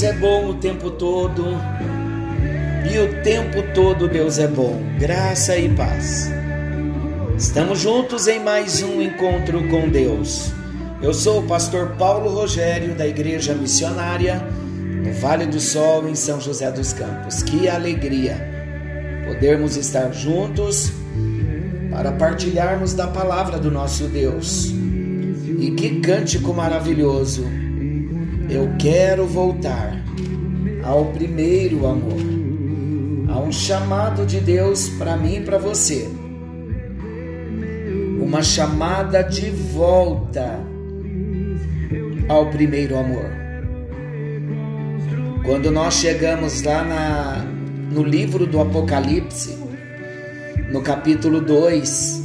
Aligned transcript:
Deus 0.00 0.02
é 0.02 0.12
bom 0.14 0.48
o 0.48 0.54
tempo 0.54 0.90
todo 0.92 1.44
e 2.90 2.98
o 2.98 3.22
tempo 3.22 3.62
todo 3.74 4.08
Deus 4.08 4.38
é 4.38 4.48
bom. 4.48 4.82
Graça 4.98 5.58
e 5.58 5.68
paz. 5.68 6.30
Estamos 7.36 7.80
juntos 7.80 8.26
em 8.26 8.40
mais 8.40 8.82
um 8.82 9.02
encontro 9.02 9.68
com 9.68 9.90
Deus. 9.90 10.52
Eu 11.02 11.12
sou 11.12 11.40
o 11.40 11.46
pastor 11.46 11.96
Paulo 11.98 12.30
Rogério 12.30 12.94
da 12.94 13.06
Igreja 13.06 13.54
Missionária 13.54 14.42
no 15.04 15.12
Vale 15.20 15.44
do 15.44 15.60
Sol, 15.60 16.08
em 16.08 16.14
São 16.14 16.40
José 16.40 16.70
dos 16.72 16.94
Campos. 16.94 17.42
Que 17.42 17.68
alegria 17.68 18.38
podermos 19.26 19.76
estar 19.76 20.12
juntos 20.12 20.90
para 21.90 22.12
partilharmos 22.12 22.94
da 22.94 23.06
palavra 23.06 23.58
do 23.58 23.70
nosso 23.70 24.04
Deus. 24.04 24.72
E 25.58 25.72
que 25.72 26.00
cântico 26.00 26.54
maravilhoso! 26.54 27.59
Eu 28.50 28.68
quero 28.80 29.26
voltar 29.26 29.92
ao 30.82 31.04
primeiro 31.12 31.86
amor. 31.86 32.18
Há 33.28 33.38
um 33.38 33.52
chamado 33.52 34.26
de 34.26 34.40
Deus 34.40 34.88
para 34.88 35.16
mim 35.16 35.36
e 35.36 35.40
para 35.40 35.56
você. 35.56 36.10
Uma 38.20 38.42
chamada 38.42 39.22
de 39.22 39.50
volta 39.50 40.58
ao 42.28 42.50
primeiro 42.50 42.98
amor. 42.98 43.30
Quando 45.44 45.70
nós 45.70 45.94
chegamos 45.94 46.62
lá 46.62 46.82
na, 46.82 47.44
no 47.92 48.02
livro 48.02 48.46
do 48.48 48.60
Apocalipse, 48.60 49.56
no 50.72 50.82
capítulo 50.82 51.40
2, 51.40 52.24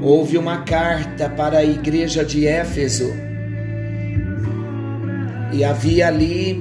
houve 0.00 0.38
uma 0.38 0.58
carta 0.58 1.28
para 1.28 1.58
a 1.58 1.64
igreja 1.64 2.24
de 2.24 2.46
Éfeso 2.46 3.27
e 5.52 5.64
havia 5.64 6.08
ali 6.08 6.60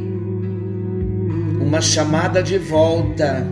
uma 1.60 1.82
chamada 1.82 2.42
de 2.42 2.58
volta 2.58 3.46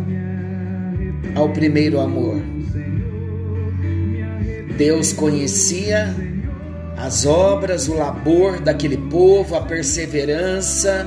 ao 1.36 1.50
primeiro 1.50 2.00
amor. 2.00 2.42
Deus 4.78 5.14
conhecia 5.14 6.14
as 6.98 7.26
obras, 7.26 7.88
o 7.88 7.96
labor 7.96 8.60
daquele 8.60 8.98
povo, 8.98 9.56
a 9.56 9.62
perseverança. 9.62 11.06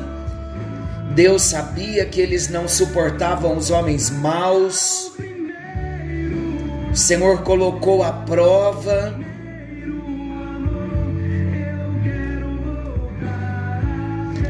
Deus 1.14 1.42
sabia 1.42 2.04
que 2.04 2.20
eles 2.20 2.48
não 2.48 2.68
suportavam 2.68 3.56
os 3.56 3.70
homens 3.70 4.10
maus. 4.10 5.12
O 6.92 6.96
Senhor 6.96 7.42
colocou 7.42 8.02
a 8.02 8.12
prova. 8.12 9.14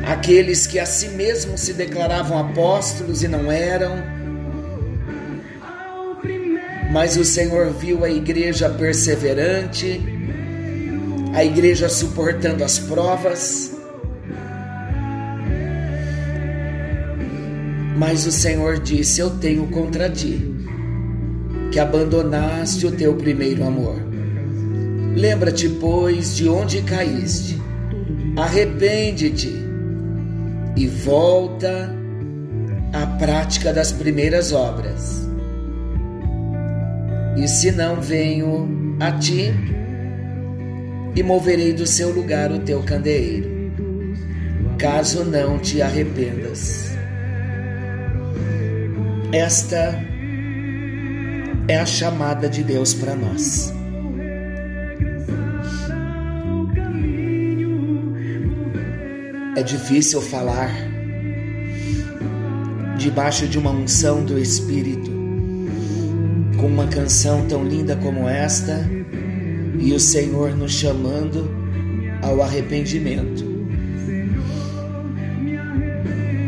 Aqueles 0.09 0.67
que 0.67 0.79
a 0.79 0.87
si 0.87 1.09
mesmos 1.09 1.61
se 1.61 1.75
declaravam 1.75 2.39
apóstolos 2.39 3.23
e 3.23 3.29
não 3.29 3.53
eram. 3.53 4.03
Mas 6.91 7.19
o 7.19 7.25
Senhor 7.27 7.71
viu 7.75 8.03
a 8.03 8.09
igreja 8.09 8.71
perseverante, 8.71 10.01
a 11.35 11.45
igreja 11.45 11.91
suportando 11.91 12.65
as 12.65 12.79
provas. 12.79 13.71
Mas 17.95 18.27
o 18.27 18.33
Senhor 18.33 18.79
disse: 18.79 19.21
Eu 19.21 19.39
tenho 19.39 19.67
contra 19.67 20.09
ti, 20.09 20.41
que 21.71 21.79
abandonaste 21.79 22.87
o 22.87 22.93
teu 22.93 23.15
primeiro 23.15 23.63
amor. 23.63 23.97
Lembra-te, 25.15 25.69
pois, 25.69 26.35
de 26.35 26.49
onde 26.49 26.81
caíste, 26.81 27.61
arrepende-te 28.35 29.68
e 30.79 30.87
volta 30.87 31.93
à 32.93 33.05
prática 33.19 33.73
das 33.73 33.91
primeiras 33.91 34.53
obras. 34.53 35.29
E 37.37 37.49
se 37.49 37.73
não 37.73 38.01
venho 38.01 38.97
a 39.01 39.11
ti, 39.11 39.53
e 41.17 41.23
moverei 41.23 41.73
do 41.73 41.85
seu 41.85 42.11
lugar 42.11 42.53
o 42.53 42.61
teu 42.61 42.81
candeeiro, 42.85 43.73
caso 44.79 45.25
não 45.25 45.59
te 45.59 45.83
arrependas. 45.83 46.93
Esta 49.33 50.01
é 51.67 51.77
a 51.77 51.87
chamada 51.87 52.49
de 52.49 52.63
Deus 52.63 52.95
para 52.95 53.17
nós. 53.17 53.75
É 59.59 59.63
difícil 59.65 60.23
falar 60.23 60.73
debaixo 62.97 63.49
de 63.49 63.59
uma 63.59 63.73
unção 63.73 64.25
do 64.25 64.39
Espírito, 64.39 65.11
com 66.61 66.69
uma 66.69 66.87
canção 66.87 67.45
tão 67.49 67.65
linda 67.65 67.97
como 67.97 68.29
esta, 68.29 68.89
e 69.81 69.93
o 69.93 69.99
Senhor 69.99 70.55
nos 70.55 70.71
chamando 70.71 71.51
ao 72.23 72.41
arrependimento. 72.41 73.45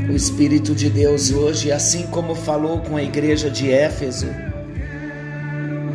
O 0.08 0.12
Espírito 0.14 0.72
de 0.72 0.88
Deus 0.88 1.32
hoje, 1.32 1.72
assim 1.72 2.06
como 2.12 2.36
falou 2.36 2.78
com 2.78 2.96
a 2.96 3.02
igreja 3.02 3.50
de 3.50 3.72
Éfeso, 3.72 4.28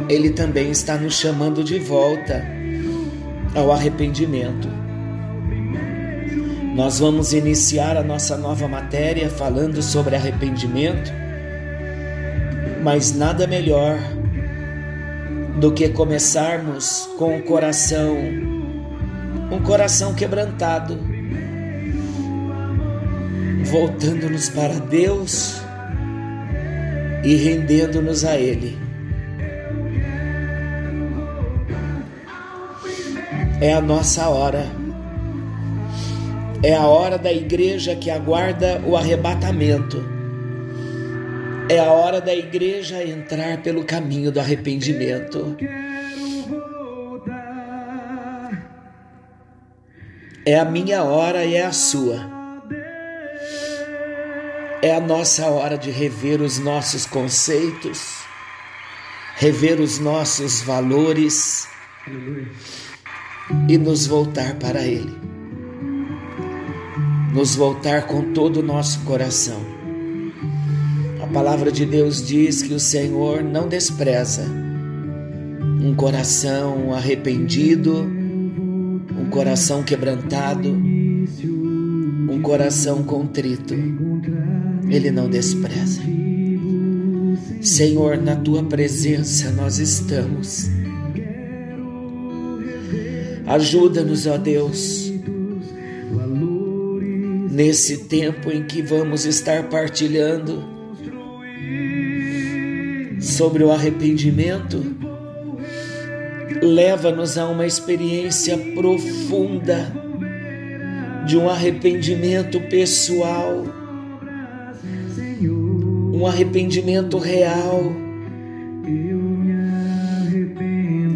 ele 0.09 0.31
também 0.31 0.69
está 0.69 0.97
nos 0.97 1.13
chamando 1.13 1.63
de 1.63 1.79
volta 1.79 2.45
ao 3.55 3.71
arrependimento. 3.71 4.74
Nós 6.75 6.99
vamos 6.99 7.31
iniciar 7.31 7.95
a 7.95 8.03
nossa 8.03 8.35
nova 8.35 8.67
matéria 8.67 9.29
falando 9.29 9.81
sobre 9.81 10.13
arrependimento, 10.13 11.09
mas 12.83 13.15
nada 13.15 13.47
melhor 13.47 13.97
do 15.57 15.71
que 15.71 15.87
começarmos 15.87 17.07
com 17.17 17.37
o 17.37 17.43
coração, 17.43 18.17
um 19.53 19.63
coração 19.63 20.13
quebrantado, 20.13 20.99
voltando-nos 23.63 24.49
para 24.49 24.73
Deus 24.73 25.55
e 27.23 27.35
rendendo-nos 27.35 28.25
a 28.25 28.35
Ele. 28.35 28.77
É 33.61 33.71
a 33.73 33.79
nossa 33.79 34.27
hora. 34.27 34.84
É 36.65 36.73
a 36.73 36.87
hora 36.87 37.19
da 37.19 37.31
igreja 37.31 37.95
que 37.95 38.09
aguarda 38.09 38.81
o 38.87 38.97
arrebatamento. 38.97 40.03
É 41.69 41.77
a 41.77 41.91
hora 41.91 42.19
da 42.19 42.33
igreja 42.33 43.03
entrar 43.03 43.61
pelo 43.61 43.85
caminho 43.85 44.31
do 44.31 44.39
arrependimento. 44.39 45.55
É 50.43 50.57
a 50.57 50.65
minha 50.65 51.03
hora 51.03 51.45
e 51.45 51.53
é 51.53 51.63
a 51.63 51.71
sua. 51.71 52.27
É 54.81 54.95
a 54.95 54.99
nossa 54.99 55.45
hora 55.45 55.77
de 55.77 55.91
rever 55.91 56.41
os 56.41 56.57
nossos 56.57 57.05
conceitos, 57.05 58.23
rever 59.35 59.79
os 59.79 59.99
nossos 59.99 60.63
valores 60.63 61.67
e 63.69 63.77
nos 63.77 64.07
voltar 64.07 64.55
para 64.55 64.81
Ele. 64.81 65.34
Nos 67.35 67.53
voltar 67.53 68.07
com 68.07 68.31
todo 68.31 68.61
o 68.61 68.63
nosso 68.63 69.01
coração. 69.01 69.59
A 71.21 71.27
palavra 71.27 71.69
de 71.69 71.85
Deus 71.85 72.25
diz 72.25 72.61
que 72.61 72.73
o 72.73 72.79
Senhor 72.79 73.43
não 73.43 73.67
despreza 73.67 74.43
um 75.83 75.93
coração 75.93 76.93
arrependido, 76.93 77.93
um 77.99 79.29
coração 79.29 79.83
quebrantado, 79.83 80.69
um 80.69 82.41
coração 82.41 83.03
contrito, 83.03 83.73
Ele 84.89 85.11
não 85.11 85.29
despreza. 85.29 85.99
Senhor, 87.61 88.15
na 88.15 88.37
tua 88.37 88.63
presença 88.63 89.51
nós 89.51 89.77
estamos. 89.77 90.69
Ajuda-nos, 93.45 94.25
ó 94.25 94.37
Deus, 94.37 95.04
nesse 97.55 97.99
tempo 97.99 98.51
em 98.51 98.63
que 98.63 98.81
vamos 98.81 99.25
estar 99.25 99.69
partilhando 99.69 100.61
sobre 103.21 103.63
o 103.63 103.71
arrependimento. 103.71 104.83
Leva-nos 106.61 107.37
a 107.37 107.47
uma 107.47 107.65
experiência 107.65 108.57
profunda 108.75 109.91
de 111.25 111.37
um 111.37 111.49
arrependimento 111.49 112.59
pessoal 112.69 113.63
um 116.13 116.25
arrependimento 116.25 117.17
real. 117.17 117.91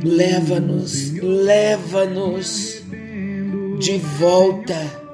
Leva-nos, 0.04 1.14
leva-nos 1.14 2.84
de 3.80 3.98
volta 3.98 5.09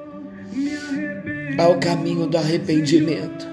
ao 1.58 1.78
caminho 1.78 2.26
do 2.26 2.36
arrependimento. 2.36 3.46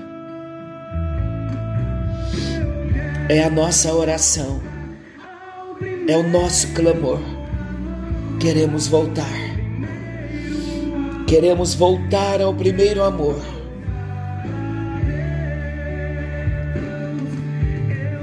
É 3.29 3.44
a 3.44 3.50
nossa 3.50 3.94
oração, 3.94 4.61
é 6.07 6.17
o 6.17 6.27
nosso 6.27 6.67
clamor. 6.73 7.19
Queremos 8.39 8.88
voltar, 8.88 9.39
queremos 11.27 11.73
voltar 11.73 12.41
ao 12.41 12.53
primeiro 12.53 13.03
amor. 13.03 13.39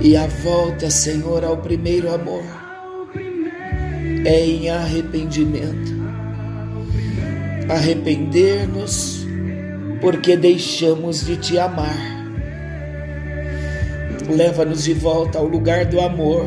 E 0.03 0.17
a 0.17 0.27
volta, 0.27 0.91
Senhor, 0.91 1.45
ao 1.45 1.59
primeiro 1.59 2.13
amor 2.13 2.61
é 4.25 4.45
em 4.45 4.69
arrependimento. 4.69 5.99
Arrepender-nos 7.69 9.20
porque 10.01 10.37
deixamos 10.37 11.25
de 11.25 11.37
te 11.37 11.59
amar. 11.59 11.97
Leva-nos 14.29 14.85
de 14.85 14.95
volta 14.95 15.39
ao 15.39 15.47
lugar 15.47 15.85
do 15.85 16.01
amor, 16.01 16.47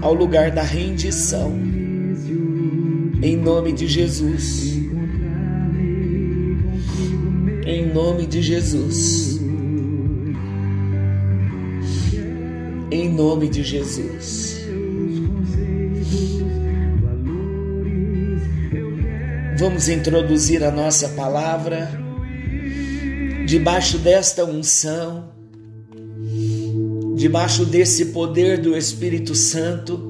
ao 0.00 0.14
lugar 0.14 0.50
da 0.50 0.62
rendição. 0.62 1.52
Em 3.22 3.36
nome 3.36 3.72
de 3.72 3.86
Jesus. 3.86 4.80
Em 7.66 7.92
nome 7.92 8.26
de 8.26 8.40
Jesus. 8.40 9.40
em 12.90 13.08
nome 13.08 13.48
de 13.48 13.62
Jesus. 13.62 14.60
Vamos 19.56 19.88
introduzir 19.88 20.64
a 20.64 20.70
nossa 20.70 21.10
palavra 21.10 21.90
debaixo 23.50 23.98
desta 23.98 24.44
unção, 24.44 25.32
debaixo 27.16 27.64
desse 27.64 28.06
poder 28.06 28.60
do 28.60 28.76
Espírito 28.76 29.34
Santo 29.34 30.00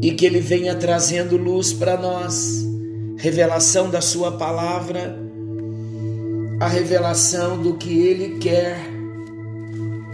e 0.00 0.12
que 0.12 0.24
ele 0.24 0.38
venha 0.38 0.76
trazendo 0.76 1.36
luz 1.36 1.72
para 1.72 1.96
nós, 1.96 2.64
revelação 3.16 3.90
da 3.90 4.00
Sua 4.00 4.30
palavra, 4.38 5.18
a 6.60 6.68
revelação 6.68 7.60
do 7.60 7.74
que 7.74 7.98
Ele 7.98 8.38
quer 8.38 8.78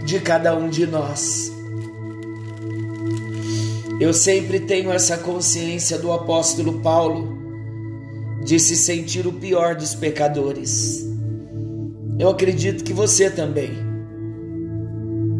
de 0.03 0.19
cada 0.19 0.57
um 0.57 0.67
de 0.71 0.87
nós. 0.87 1.51
Eu 3.99 4.11
sempre 4.11 4.61
tenho 4.61 4.91
essa 4.91 5.19
consciência 5.19 5.99
do 5.99 6.11
apóstolo 6.11 6.79
Paulo 6.79 7.37
de 8.43 8.59
se 8.59 8.75
sentir 8.75 9.27
o 9.27 9.33
pior 9.33 9.75
dos 9.75 9.93
pecadores. 9.93 11.06
Eu 12.19 12.29
acredito 12.29 12.83
que 12.83 12.93
você 12.93 13.29
também. 13.29 13.71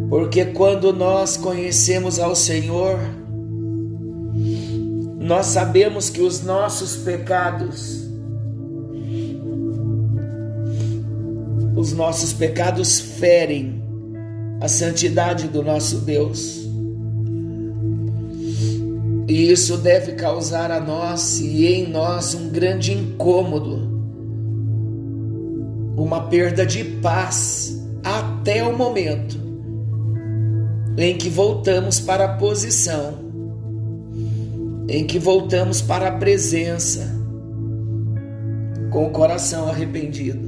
Porque 0.09 0.45
quando 0.45 0.93
nós 0.93 1.35
conhecemos 1.35 2.19
ao 2.19 2.35
Senhor, 2.35 2.97
nós 5.19 5.47
sabemos 5.47 6.09
que 6.09 6.21
os 6.21 6.41
nossos 6.41 6.95
pecados, 6.95 8.07
os 11.75 11.91
nossos 11.91 12.31
pecados 12.31 12.99
ferem 12.99 13.83
a 14.61 14.67
santidade 14.67 15.47
do 15.47 15.61
nosso 15.61 15.97
Deus. 15.97 16.65
E 19.27 19.51
isso 19.51 19.77
deve 19.77 20.13
causar 20.13 20.71
a 20.71 20.79
nós 20.79 21.39
e 21.41 21.65
em 21.65 21.89
nós 21.89 22.33
um 22.33 22.49
grande 22.49 22.93
incômodo, 22.93 23.86
uma 26.07 26.21
perda 26.21 26.65
de 26.65 26.85
paz 26.85 27.77
até 28.01 28.63
o 28.63 28.73
momento 28.73 29.37
em 30.97 31.17
que 31.17 31.29
voltamos 31.29 31.99
para 31.99 32.23
a 32.23 32.37
posição, 32.37 33.19
em 34.87 35.05
que 35.05 35.19
voltamos 35.19 35.81
para 35.81 36.07
a 36.07 36.11
presença, 36.13 37.13
com 38.89 39.07
o 39.07 39.09
coração 39.09 39.67
arrependido. 39.67 40.47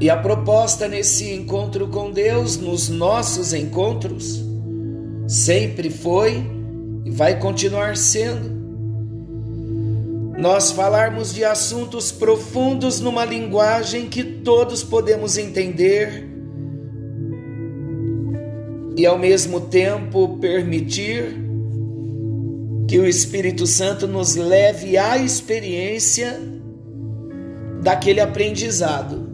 E 0.00 0.10
a 0.10 0.16
proposta 0.16 0.88
nesse 0.88 1.32
encontro 1.32 1.86
com 1.86 2.10
Deus, 2.10 2.56
nos 2.56 2.88
nossos 2.88 3.54
encontros, 3.54 4.44
sempre 5.28 5.90
foi 5.90 6.44
e 7.04 7.10
vai 7.12 7.38
continuar 7.38 7.96
sendo. 7.96 8.61
Nós 10.42 10.72
falarmos 10.72 11.32
de 11.32 11.44
assuntos 11.44 12.10
profundos 12.10 12.98
numa 12.98 13.24
linguagem 13.24 14.08
que 14.08 14.24
todos 14.24 14.82
podemos 14.82 15.38
entender 15.38 16.28
e 18.96 19.06
ao 19.06 19.16
mesmo 19.16 19.60
tempo 19.60 20.38
permitir 20.40 21.36
que 22.88 22.98
o 22.98 23.06
Espírito 23.06 23.68
Santo 23.68 24.08
nos 24.08 24.34
leve 24.34 24.98
à 24.98 25.16
experiência 25.16 26.40
daquele 27.80 28.18
aprendizado. 28.18 29.24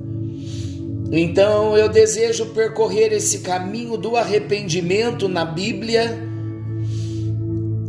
Então 1.10 1.74
eu 1.74 1.88
desejo 1.88 2.50
percorrer 2.50 3.14
esse 3.14 3.38
caminho 3.38 3.96
do 3.96 4.14
arrependimento 4.14 5.26
na 5.26 5.46
Bíblia, 5.46 6.27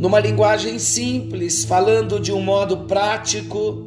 numa 0.00 0.18
linguagem 0.18 0.78
simples, 0.78 1.62
falando 1.62 2.18
de 2.18 2.32
um 2.32 2.40
modo 2.40 2.78
prático, 2.86 3.86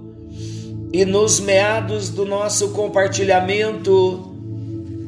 e 0.94 1.04
nos 1.06 1.40
meados 1.40 2.10
do 2.10 2.24
nosso 2.24 2.70
compartilhamento 2.70 4.32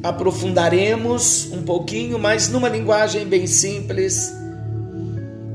aprofundaremos 0.02 1.52
um 1.52 1.62
pouquinho, 1.62 2.18
mas 2.18 2.48
numa 2.48 2.68
linguagem 2.68 3.24
bem 3.24 3.46
simples. 3.46 4.34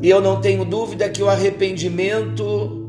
E 0.02 0.10
eu 0.10 0.22
não 0.22 0.40
tenho 0.40 0.64
dúvida 0.64 1.10
que 1.10 1.22
o 1.22 1.28
arrependimento 1.28 2.88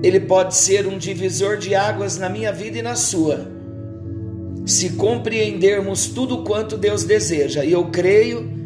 ele 0.00 0.20
pode 0.20 0.54
ser 0.54 0.86
um 0.86 0.96
divisor 0.96 1.56
de 1.56 1.74
águas 1.74 2.16
na 2.16 2.28
minha 2.28 2.52
vida 2.52 2.78
e 2.78 2.82
na 2.82 2.94
sua 2.94 3.58
se 4.64 4.90
compreendermos 4.90 6.06
tudo 6.06 6.44
quanto 6.44 6.76
Deus 6.76 7.02
deseja. 7.02 7.64
E 7.64 7.72
eu 7.72 7.86
creio 7.86 8.57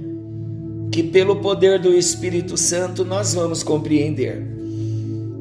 que 0.93 1.03
pelo 1.03 1.37
poder 1.37 1.81
do 1.81 1.93
Espírito 1.93 2.57
Santo 2.57 3.05
nós 3.05 3.35
vamos 3.35 3.65
compreender. 3.65 4.47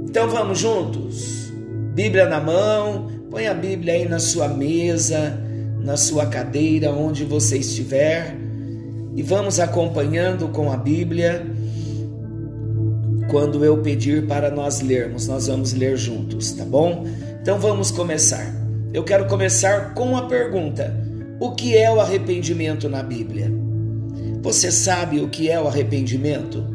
Então 0.06 0.28
vamos 0.28 0.58
juntos? 0.58 1.52
Bíblia 1.94 2.26
na 2.26 2.40
mão, 2.40 3.12
põe 3.30 3.46
a 3.48 3.54
Bíblia 3.54 3.94
aí 3.94 4.08
na 4.08 4.18
sua 4.18 4.48
mesa, 4.48 5.38
na 5.84 5.98
sua 5.98 6.26
cadeira, 6.26 6.92
onde 6.92 7.26
você 7.26 7.58
estiver, 7.58 8.36
e 9.16 9.22
vamos 9.22 9.60
acompanhando 9.60 10.48
com 10.48 10.72
a 10.72 10.78
Bíblia. 10.78 11.46
Quando 13.30 13.64
eu 13.64 13.78
pedir 13.78 14.26
para 14.26 14.50
nós 14.50 14.82
lermos, 14.82 15.28
nós 15.28 15.48
vamos 15.48 15.74
ler 15.74 15.98
juntos, 15.98 16.54
tá 16.54 16.66
bom? 16.66 17.06
Então 17.42 17.60
vamos 17.60 17.92
começar 17.92 18.62
eu 18.94 19.04
quero 19.06 19.26
começar 19.26 19.94
com 19.94 20.18
a 20.18 20.24
pergunta: 20.24 20.94
o 21.40 21.52
que 21.52 21.78
é 21.78 21.90
o 21.90 22.00
arrependimento 22.00 22.90
na 22.90 23.02
Bíblia? 23.02 23.52
Você 24.42 24.72
sabe 24.72 25.22
o 25.22 25.30
que 25.30 25.50
é 25.50 25.62
o 25.62 25.68
arrependimento? 25.68 26.66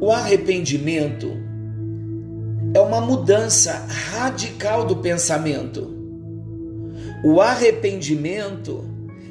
O 0.00 0.12
arrependimento 0.12 1.28
é 2.72 2.80
uma 2.80 3.00
mudança 3.00 3.84
radical 4.12 4.84
do 4.84 4.96
pensamento. 4.96 5.92
O 7.24 7.40
arrependimento, 7.40 8.84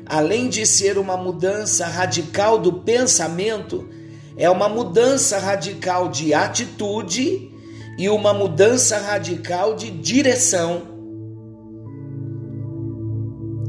além 0.06 0.50
de 0.50 0.66
ser 0.66 0.98
uma 0.98 1.16
mudança 1.16 1.86
radical 1.88 2.60
do 2.60 2.74
pensamento, 2.74 3.88
é 4.36 4.50
uma 4.50 4.68
mudança 4.68 5.40
radical 5.40 6.10
de 6.10 6.34
atitude 6.34 7.50
e 7.98 8.10
uma 8.10 8.34
mudança 8.34 8.98
radical 8.98 9.74
de 9.74 9.90
direção. 9.90 10.84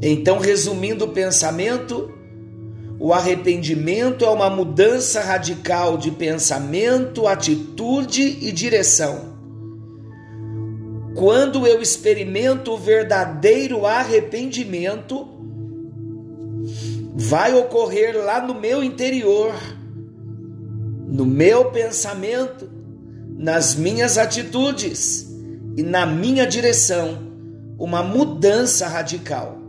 Então, 0.03 0.39
resumindo 0.39 1.05
o 1.05 1.09
pensamento, 1.09 2.11
o 3.03 3.15
arrependimento 3.15 4.27
é 4.27 4.29
uma 4.29 4.51
mudança 4.51 5.23
radical 5.23 5.97
de 5.97 6.11
pensamento, 6.11 7.27
atitude 7.27 8.21
e 8.43 8.53
direção. 8.53 9.31
Quando 11.15 11.67
eu 11.67 11.81
experimento 11.81 12.73
o 12.73 12.77
verdadeiro 12.77 13.87
arrependimento, 13.87 15.27
vai 17.15 17.55
ocorrer 17.55 18.23
lá 18.23 18.47
no 18.47 18.53
meu 18.53 18.85
interior, 18.85 19.55
no 21.09 21.25
meu 21.25 21.71
pensamento, 21.71 22.69
nas 23.35 23.75
minhas 23.75 24.19
atitudes 24.19 25.27
e 25.75 25.83
na 25.83 26.05
minha 26.05 26.47
direção, 26.47 27.19
uma 27.79 28.03
mudança 28.03 28.87
radical. 28.87 29.60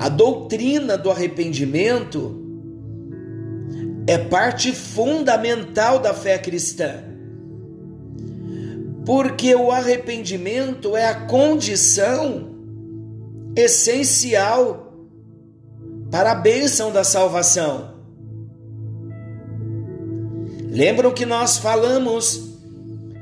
A 0.00 0.08
doutrina 0.08 0.96
do 0.96 1.10
arrependimento 1.10 2.42
é 4.06 4.16
parte 4.16 4.72
fundamental 4.72 5.98
da 5.98 6.14
fé 6.14 6.38
cristã. 6.38 7.04
Porque 9.04 9.54
o 9.54 9.70
arrependimento 9.70 10.96
é 10.96 11.06
a 11.06 11.26
condição 11.26 12.48
essencial 13.54 14.94
para 16.10 16.32
a 16.32 16.34
bênção 16.34 16.90
da 16.90 17.04
salvação. 17.04 17.96
Lembram 20.70 21.12
que 21.12 21.26
nós 21.26 21.58
falamos 21.58 22.54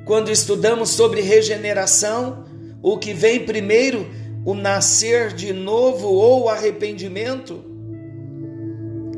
quando 0.04 0.30
estudamos 0.30 0.90
sobre 0.90 1.22
regeneração, 1.22 2.44
o 2.80 2.96
que 2.96 3.12
vem 3.12 3.44
primeiro, 3.44 4.06
o 4.48 4.54
nascer 4.54 5.34
de 5.34 5.52
novo 5.52 6.08
ou 6.08 6.44
o 6.44 6.48
arrependimento? 6.48 7.62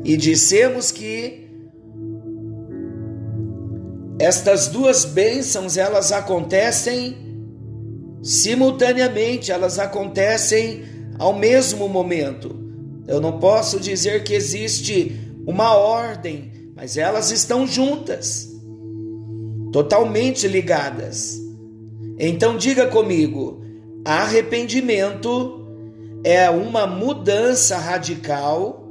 E 0.03 0.17
dissemos 0.17 0.91
que 0.91 1.47
estas 4.19 4.67
duas 4.67 5.05
bênçãos, 5.05 5.77
elas 5.77 6.11
acontecem 6.11 7.15
simultaneamente, 8.21 9.53
elas 9.53 9.79
acontecem 9.79 10.83
ao 11.17 11.33
mesmo 11.33 11.87
momento. 11.87 12.53
Eu 13.07 13.21
não 13.21 13.39
posso 13.39 13.79
dizer 13.79 14.25
que 14.25 14.33
existe 14.33 15.17
uma 15.47 15.77
ordem, 15.77 16.51
mas 16.75 16.97
elas 16.97 17.31
estão 17.31 17.65
juntas, 17.65 18.49
totalmente 19.71 20.45
ligadas. 20.45 21.39
Então 22.19 22.57
diga 22.57 22.87
comigo: 22.87 23.60
arrependimento 24.03 25.61
é 26.23 26.49
uma 26.49 26.85
mudança 26.87 27.77
radical 27.77 28.87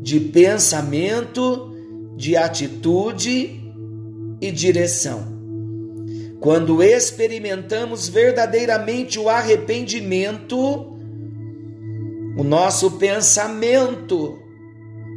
de 0.00 0.18
pensamento, 0.18 1.72
de 2.16 2.36
atitude 2.36 3.60
e 4.40 4.50
direção. 4.50 5.32
Quando 6.40 6.82
experimentamos 6.82 8.08
verdadeiramente 8.08 9.18
o 9.18 9.28
arrependimento, 9.28 10.58
o 12.36 12.42
nosso 12.42 12.92
pensamento 12.92 14.38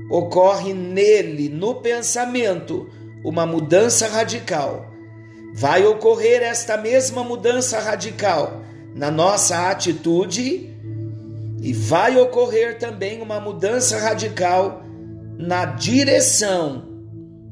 ocorre 0.09 0.73
nele, 0.73 1.49
no 1.49 1.75
pensamento, 1.75 2.87
uma 3.23 3.43
mudança 3.45 4.07
radical. 4.07 4.91
Vai 5.55 5.83
ocorrer 5.83 6.43
esta 6.43 6.77
mesma 6.77 7.23
mudança 7.23 7.79
radical 7.79 8.61
na 8.95 9.11
nossa 9.11 9.69
atitude 9.69 10.73
e 11.61 11.73
vai 11.73 12.17
ocorrer 12.17 12.79
também 12.79 13.21
uma 13.21 13.41
mudança 13.41 13.99
radical 13.99 14.83
na 15.37 15.65
direção 15.65 16.83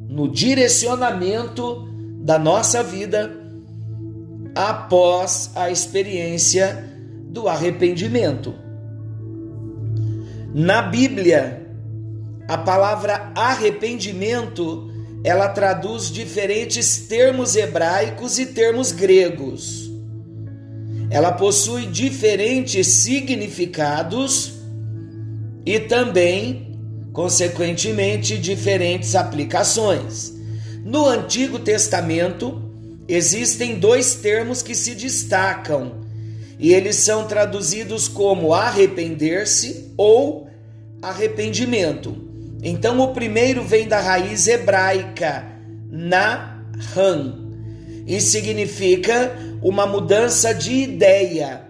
no 0.08 0.32
direcionamento 0.32 1.86
da 2.22 2.40
nossa 2.40 2.82
vida 2.82 3.36
após 4.56 5.52
a 5.56 5.70
experiência 5.70 6.90
do 7.28 7.50
arrependimento. 7.50 8.54
Na 10.54 10.84
Bíblia, 10.84 11.68
a 12.48 12.58
palavra 12.58 13.34
arrependimento, 13.36 14.90
ela 15.24 15.50
traduz 15.50 16.12
diferentes 16.12 17.08
termos 17.08 17.56
hebraicos 17.56 18.38
e 18.38 18.46
termos 18.46 18.92
gregos. 18.92 19.83
Ela 21.14 21.32
possui 21.32 21.86
diferentes 21.86 22.88
significados 22.88 24.54
e 25.66 25.80
também 25.80 26.74
consequentemente, 27.14 28.38
diferentes 28.38 29.16
aplicações. 29.16 30.34
No 30.84 31.06
Antigo 31.06 31.60
Testamento, 31.60 32.62
existem 33.08 33.76
dois 33.76 34.16
termos 34.16 34.64
que 34.64 34.74
se 34.74 34.96
destacam 34.96 36.02
e 36.60 36.74
eles 36.74 36.96
são 36.98 37.28
traduzidos 37.28 38.08
como 38.08 38.54
arrepender-se 38.54 39.94
ou 39.96 40.48
arrependimento. 41.02 42.18
Então, 42.64 43.00
o 43.00 43.14
primeiro 43.14 43.64
vem 43.64 43.88
da 43.88 44.00
raiz 44.00 44.48
hebraica 44.48 45.46
nahan 45.90 47.44
e 48.08 48.20
significa 48.20 49.38
uma 49.64 49.88
mudança 49.88 50.54
de 50.54 50.74
ideia, 50.74 51.62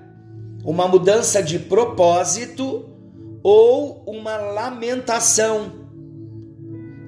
uma 0.65 0.88
mudança 0.88 1.43
de 1.43 1.59
propósito 1.59 2.89
ou 3.43 4.03
uma 4.07 4.35
lamentação. 4.35 5.83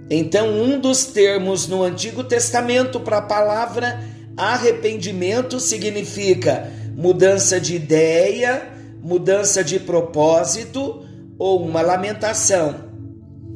Então, 0.10 0.50
um 0.50 0.80
dos 0.80 1.06
termos 1.06 1.68
no 1.68 1.82
Antigo 1.82 2.24
Testamento 2.24 3.00
para 3.00 3.18
a 3.18 3.22
palavra 3.24 4.00
arrependimento 4.38 5.60
significa 5.60 6.72
mudança 6.96 7.60
de 7.60 7.76
ideia, 7.76 8.72
mudança 9.02 9.64
de 9.64 9.80
propósito 9.80 11.04
ou 11.40 11.66
uma 11.66 11.82
lamentação. 11.82 12.86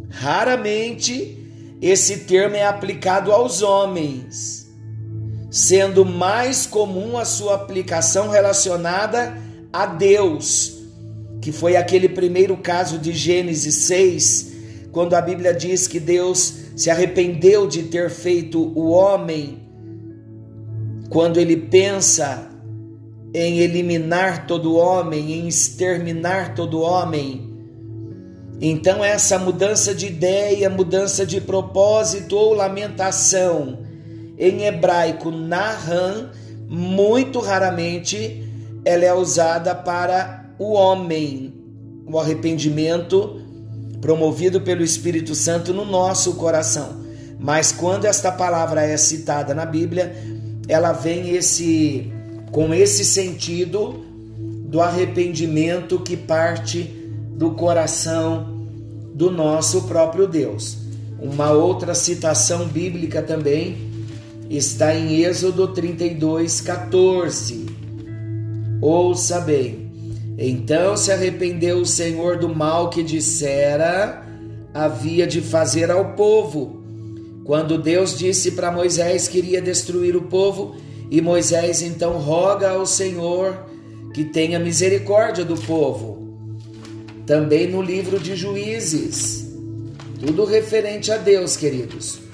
Raramente 0.10 1.38
esse 1.82 2.20
termo 2.20 2.56
é 2.56 2.66
aplicado 2.66 3.32
aos 3.32 3.62
homens, 3.62 4.69
sendo 5.50 6.06
mais 6.06 6.66
comum 6.66 7.18
a 7.18 7.26
sua 7.26 7.56
aplicação 7.56 8.30
relacionada 8.30 9.38
a 9.72 9.86
Deus 9.86 10.80
que 11.42 11.52
foi 11.52 11.76
aquele 11.76 12.10
primeiro 12.10 12.58
caso 12.58 12.98
de 12.98 13.14
Gênesis 13.14 13.76
6, 13.76 14.52
quando 14.92 15.14
a 15.14 15.22
Bíblia 15.22 15.54
diz 15.54 15.88
que 15.88 16.00
Deus 16.00 16.54
se 16.76 16.90
arrependeu 16.90 17.68
de 17.68 17.84
ter 17.84 18.10
feito 18.10 18.60
o 18.76 18.90
homem, 18.90 19.60
quando 21.10 21.40
ele 21.40 21.56
pensa 21.56 22.50
em 23.34 23.60
eliminar 23.60 24.48
todo 24.48 24.76
homem, 24.76 25.34
em 25.34 25.48
exterminar 25.48 26.56
todo 26.56 26.82
homem. 26.82 27.48
Então, 28.62 29.04
essa 29.04 29.40
mudança 29.40 29.94
de 29.96 30.08
ideia, 30.08 30.70
mudança 30.70 31.26
de 31.26 31.40
propósito 31.40 32.36
ou 32.36 32.54
lamentação, 32.54 33.80
em 34.40 34.64
hebraico, 34.64 35.30
nahan, 35.30 36.30
muito 36.70 37.40
raramente 37.40 38.48
ela 38.86 39.04
é 39.04 39.14
usada 39.14 39.76
para 39.76 40.46
o 40.58 40.72
homem, 40.72 41.54
o 42.08 42.18
arrependimento 42.18 43.42
promovido 44.00 44.62
pelo 44.62 44.82
Espírito 44.82 45.36
Santo 45.36 45.74
no 45.74 45.84
nosso 45.84 46.36
coração. 46.36 47.02
Mas 47.38 47.72
quando 47.72 48.06
esta 48.06 48.32
palavra 48.32 48.82
é 48.82 48.96
citada 48.96 49.54
na 49.54 49.66
Bíblia, 49.66 50.16
ela 50.68 50.94
vem 50.94 51.32
esse 51.32 52.12
com 52.52 52.74
esse 52.74 53.06
sentido 53.06 54.06
do 54.66 54.82
arrependimento 54.82 56.00
que 56.00 56.18
parte 56.18 56.84
do 57.36 57.52
coração 57.52 58.68
do 59.14 59.30
nosso 59.30 59.84
próprio 59.84 60.28
Deus. 60.28 60.78
Uma 61.22 61.52
outra 61.52 61.94
citação 61.94 62.66
bíblica 62.68 63.22
também 63.22 63.89
está 64.50 64.96
em 64.96 65.24
Êxodo 65.24 65.68
32, 65.68 66.62
14. 66.62 67.66
Ouça 68.82 69.40
bem. 69.40 69.92
Então 70.38 70.98
se 70.98 71.12
arrependeu 71.12 71.78
o 71.80 71.86
Senhor 71.86 72.38
do 72.38 72.50
mal 72.50 72.90
que 72.90 73.04
dissera 73.04 74.26
havia 74.74 75.28
de 75.28 75.42
fazer 75.42 75.92
ao 75.92 76.14
povo. 76.14 76.84
Quando 77.44 77.78
Deus 77.78 78.18
disse 78.18 78.52
para 78.52 78.72
Moisés 78.72 79.28
que 79.28 79.40
iria 79.40 79.62
destruir 79.62 80.16
o 80.16 80.22
povo, 80.24 80.76
e 81.12 81.20
Moisés 81.22 81.82
então 81.82 82.18
roga 82.18 82.70
ao 82.70 82.86
Senhor 82.86 83.66
que 84.14 84.24
tenha 84.24 84.60
misericórdia 84.60 85.44
do 85.44 85.56
povo. 85.56 86.38
Também 87.26 87.68
no 87.68 87.82
livro 87.82 88.20
de 88.20 88.36
Juízes, 88.36 89.48
tudo 90.20 90.46
referente 90.46 91.12
a 91.12 91.18
Deus, 91.18 91.56
queridos. 91.56 92.29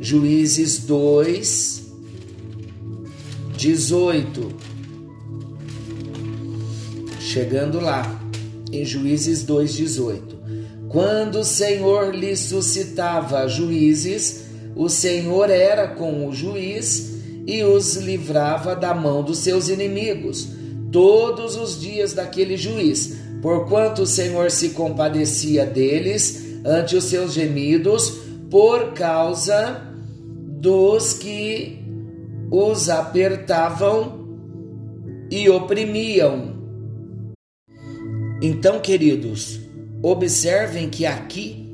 Juízes 0.00 0.78
2, 0.80 1.82
18. 3.56 4.48
Chegando 7.18 7.80
lá, 7.80 8.20
em 8.72 8.84
Juízes 8.84 9.42
2, 9.42 9.74
18. 9.74 10.38
Quando 10.88 11.40
o 11.40 11.44
Senhor 11.44 12.14
lhe 12.14 12.36
suscitava 12.36 13.48
juízes, 13.48 14.44
o 14.76 14.88
Senhor 14.88 15.50
era 15.50 15.88
com 15.88 16.28
o 16.28 16.32
juiz 16.32 17.16
e 17.44 17.64
os 17.64 17.96
livrava 17.96 18.76
da 18.76 18.94
mão 18.94 19.24
dos 19.24 19.38
seus 19.38 19.68
inimigos 19.68 20.48
todos 20.92 21.56
os 21.56 21.80
dias 21.80 22.12
daquele 22.12 22.56
juiz, 22.56 23.16
porquanto 23.42 24.02
o 24.02 24.06
Senhor 24.06 24.50
se 24.50 24.70
compadecia 24.70 25.66
deles 25.66 26.42
ante 26.64 26.96
os 26.96 27.04
seus 27.04 27.32
gemidos, 27.32 28.12
por 28.50 28.92
causa 28.94 29.87
dos 30.60 31.12
que 31.12 31.84
os 32.50 32.88
apertavam 32.88 34.26
e 35.30 35.48
oprimiam. 35.48 36.56
Então, 38.42 38.80
queridos, 38.80 39.60
observem 40.02 40.88
que 40.88 41.06
aqui 41.06 41.72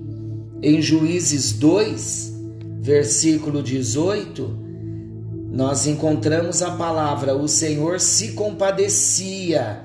em 0.63 0.83
Juízes 0.83 1.53
2, 1.53 2.33
versículo 2.81 3.63
18, 3.63 4.65
nós 5.51 5.87
encontramos 5.87 6.63
a 6.63 6.73
palavra: 6.73 7.35
o 7.35 7.49
Senhor 7.49 8.01
se 8.01 8.33
compadecia 8.33 9.83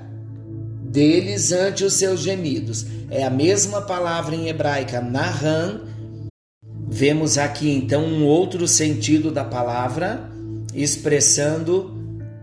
deles 0.82 1.52
ante 1.52 1.84
os 1.84 1.94
seus 1.94 2.20
gemidos. 2.20 2.86
É 3.10 3.24
a 3.24 3.30
mesma 3.30 3.80
palavra 3.80 4.34
em 4.34 4.48
hebraica, 4.48 5.00
nahan. 5.00 5.82
Vemos 6.92 7.38
aqui 7.38 7.70
então 7.70 8.04
um 8.04 8.26
outro 8.26 8.66
sentido 8.66 9.30
da 9.30 9.44
palavra, 9.44 10.28
expressando 10.74 11.96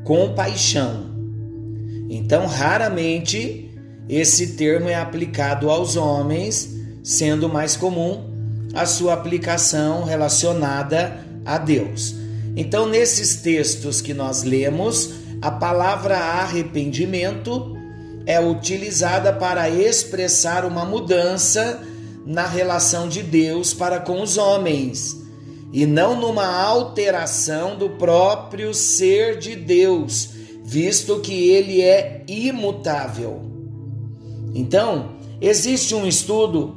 compaixão. 0.06 1.12
Então, 2.10 2.48
raramente 2.48 3.70
esse 4.08 4.56
termo 4.56 4.88
é 4.88 4.96
aplicado 4.96 5.70
aos 5.70 5.98
homens, 5.98 6.74
sendo 7.04 7.50
mais 7.50 7.75
comum 7.75 8.24
a 8.74 8.86
sua 8.86 9.13
aplicação 9.13 10.06
relacionada 10.06 11.20
a 11.46 11.58
Deus. 11.58 12.16
Então, 12.56 12.88
nesses 12.88 13.36
textos 13.36 14.00
que 14.00 14.13
nós 14.13 14.44
lemos, 14.44 15.12
a 15.42 15.51
palavra 15.51 16.18
arrependimento 16.18 17.75
é 18.25 18.39
utilizada 18.39 19.34
para 19.34 19.70
expressar 19.70 20.63
uma 20.66 20.86
mudança 20.86 21.82
na 22.27 22.46
relação 22.46 23.07
de 23.07 23.24
Deus 23.24 23.74
para 23.74 24.01
com 24.01 24.22
os 24.22 24.38
homens 24.38 25.24
e 25.72 25.86
não 25.86 26.19
numa 26.19 26.46
alteração 26.46 27.77
do 27.77 27.91
próprio 27.91 28.74
ser 28.74 29.38
de 29.38 29.55
Deus, 29.55 30.29
visto 30.63 31.21
que 31.21 31.49
ele 31.49 31.82
é 31.82 32.23
imutável. 32.28 33.41
Então, 34.54 35.12
existe 35.39 35.95
um 35.95 36.06
estudo 36.06 36.75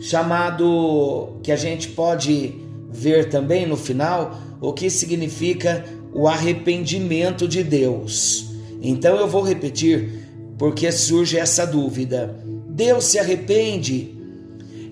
chamado 0.00 1.38
que 1.44 1.52
a 1.52 1.56
gente 1.56 1.88
pode 1.88 2.54
ver 2.90 3.28
também 3.28 3.66
no 3.66 3.76
final 3.76 4.36
o 4.60 4.72
que 4.72 4.90
significa 4.90 5.84
o 6.12 6.26
arrependimento 6.26 7.46
de 7.46 7.62
Deus. 7.62 8.50
Então 8.82 9.16
eu 9.16 9.28
vou 9.28 9.42
repetir 9.42 10.26
porque 10.58 10.90
surge 10.90 11.38
essa 11.38 11.66
dúvida. 11.66 12.36
Deus 12.68 13.04
se 13.04 13.18
arrepende? 13.18 14.15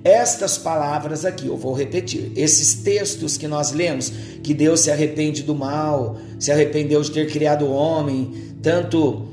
Estas 0.05 0.59
palavras 0.59 1.25
aqui, 1.25 1.47
eu 1.47 1.57
vou 1.57 1.73
repetir. 1.73 2.31
Esses 2.37 2.75
textos 2.75 3.39
que 3.39 3.49
nós 3.49 3.73
lemos, 3.73 4.13
que 4.43 4.53
Deus 4.53 4.81
se 4.81 4.91
arrepende 4.91 5.43
do 5.43 5.55
mal, 5.55 6.19
se 6.39 6.53
arrependeu 6.53 7.01
de 7.01 7.11
ter 7.11 7.27
criado 7.27 7.65
o 7.65 7.73
homem, 7.73 8.31
tanto 8.63 9.27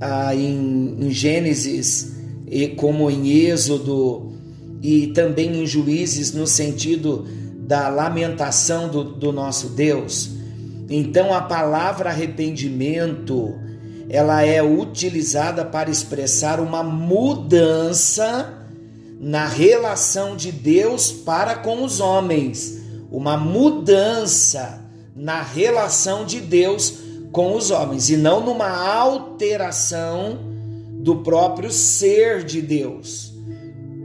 ah, 0.00 0.34
em, 0.34 0.96
em 1.00 1.10
Gênesis 1.10 2.16
e 2.48 2.66
como 2.66 3.08
em 3.08 3.28
Êxodo 3.28 4.32
e 4.82 5.06
também 5.08 5.62
em 5.62 5.66
Juízes, 5.66 6.32
no 6.32 6.46
sentido 6.46 7.24
da 7.60 7.88
lamentação 7.88 8.88
do, 8.88 9.04
do 9.04 9.32
nosso 9.32 9.68
Deus. 9.68 10.30
Então 10.90 11.32
a 11.32 11.42
palavra 11.42 12.10
arrependimento 12.10 13.54
ela 14.08 14.42
é 14.42 14.62
utilizada 14.62 15.64
para 15.64 15.90
expressar 15.90 16.60
uma 16.60 16.82
mudança 16.82 18.65
na 19.18 19.46
relação 19.46 20.36
de 20.36 20.52
Deus 20.52 21.10
para 21.10 21.56
com 21.56 21.84
os 21.84 22.00
homens, 22.00 22.80
uma 23.10 23.36
mudança 23.36 24.84
na 25.14 25.42
relação 25.42 26.24
de 26.24 26.40
Deus 26.40 26.98
com 27.32 27.54
os 27.54 27.70
homens 27.70 28.10
e 28.10 28.16
não 28.16 28.44
numa 28.44 28.68
alteração 28.68 30.38
do 31.00 31.16
próprio 31.16 31.70
ser 31.70 32.44
de 32.44 32.60
Deus. 32.60 33.32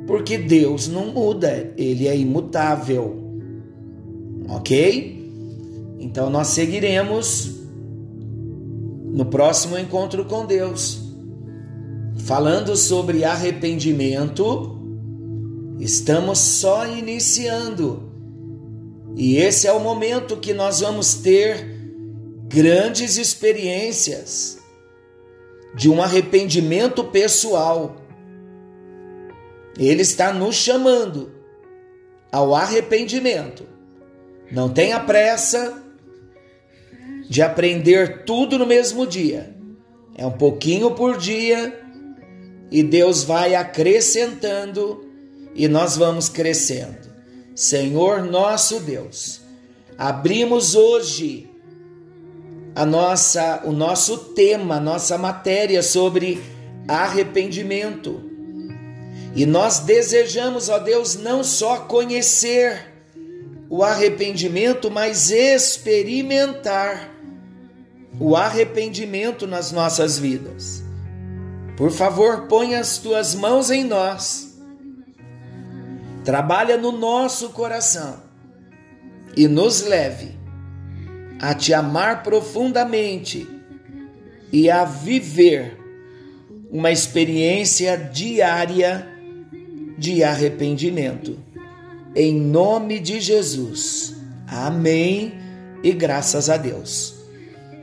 Porque 0.07 0.37
Deus 0.37 0.87
não 0.87 1.07
muda, 1.07 1.73
ele 1.77 2.07
é 2.07 2.15
imutável 2.15 3.21
ok? 4.51 5.19
Então 5.99 6.29
nós 6.29 6.47
seguiremos 6.47 7.59
no 9.05 9.25
próximo 9.25 9.77
encontro 9.77 10.25
com 10.25 10.45
Deus, 10.45 11.01
falando 12.17 12.75
sobre 12.75 13.23
arrependimento. 13.23 14.77
Estamos 15.79 16.39
só 16.39 16.87
iniciando, 16.87 18.11
e 19.15 19.37
esse 19.37 19.67
é 19.67 19.71
o 19.71 19.79
momento 19.79 20.37
que 20.37 20.53
nós 20.53 20.79
vamos 20.79 21.15
ter 21.15 21.65
grandes 22.47 23.17
experiências 23.17 24.59
de 25.73 25.89
um 25.89 26.01
arrependimento 26.01 27.03
pessoal. 27.05 27.95
Ele 29.77 30.01
está 30.01 30.33
nos 30.33 30.55
chamando 30.55 31.31
ao 32.31 32.53
arrependimento. 32.53 33.65
Não 34.51 34.69
tenha 34.69 34.99
pressa 34.99 35.81
de 37.29 37.41
aprender 37.41 38.23
tudo 38.25 38.59
no 38.59 38.65
mesmo 38.65 39.07
dia. 39.07 39.55
É 40.17 40.25
um 40.25 40.31
pouquinho 40.31 40.91
por 40.91 41.17
dia 41.17 41.79
e 42.69 42.83
Deus 42.83 43.23
vai 43.23 43.55
acrescentando 43.55 45.10
e 45.55 45.67
nós 45.67 45.97
vamos 45.97 46.29
crescendo. 46.29 47.11
Senhor 47.55 48.23
nosso 48.23 48.79
Deus, 48.79 49.41
abrimos 49.97 50.75
hoje 50.75 51.49
a 52.73 52.85
nossa 52.85 53.61
o 53.65 53.71
nosso 53.71 54.17
tema, 54.17 54.75
a 54.75 54.79
nossa 54.79 55.17
matéria 55.17 55.83
sobre 55.83 56.41
arrependimento. 56.87 58.29
E 59.35 59.45
nós 59.45 59.79
desejamos, 59.79 60.69
ó 60.69 60.79
Deus, 60.79 61.15
não 61.15 61.43
só 61.43 61.77
conhecer 61.81 62.91
o 63.69 63.83
arrependimento, 63.83 64.91
mas 64.91 65.31
experimentar 65.31 67.09
o 68.19 68.35
arrependimento 68.35 69.47
nas 69.47 69.71
nossas 69.71 70.19
vidas. 70.19 70.83
Por 71.77 71.89
favor, 71.89 72.47
põe 72.47 72.75
as 72.75 72.97
tuas 72.97 73.33
mãos 73.33 73.71
em 73.71 73.85
nós. 73.85 74.50
Trabalha 76.23 76.77
no 76.77 76.91
nosso 76.91 77.49
coração 77.49 78.21
e 79.35 79.47
nos 79.47 79.81
leve 79.83 80.39
a 81.39 81.53
te 81.53 81.73
amar 81.73 82.21
profundamente 82.21 83.47
e 84.51 84.69
a 84.69 84.85
viver 84.85 85.77
uma 86.69 86.91
experiência 86.91 87.97
diária 87.97 89.07
de 89.97 90.23
arrependimento 90.23 91.37
em 92.15 92.33
nome 92.35 92.99
de 92.99 93.19
Jesus. 93.19 94.15
Amém 94.47 95.33
e 95.83 95.91
graças 95.91 96.49
a 96.49 96.57
Deus. 96.57 97.15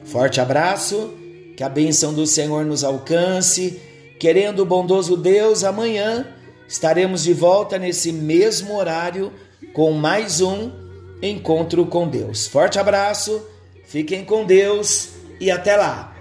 Forte 0.05 0.41
abraço, 0.41 1.15
que 1.57 1.63
a 1.63 1.69
bênção 1.69 2.15
do 2.15 2.27
Senhor 2.27 2.65
nos 2.65 2.85
alcance. 2.85 3.81
Querendo 4.19 4.61
o 4.61 4.67
bondoso 4.67 5.17
Deus, 5.17 5.65
amanhã 5.65 6.27
estaremos 6.69 7.25
de 7.25 7.33
volta 7.33 7.79
nesse 7.79 8.13
mesmo 8.13 8.77
horário 8.77 9.33
com 9.73 9.91
mais 9.93 10.41
um 10.43 10.71
encontro 11.23 11.87
com 11.87 12.07
Deus. 12.07 12.47
Forte 12.47 12.79
abraço, 12.79 13.43
fiquem 13.87 14.25
com 14.25 14.45
Deus 14.45 15.09
e 15.41 15.51
até 15.51 15.77
lá. 15.77 16.18